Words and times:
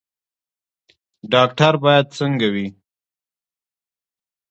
ډاکټر 1.33 1.73
باید 1.83 2.05
څنګه 2.17 2.47
وي؟ 2.53 2.67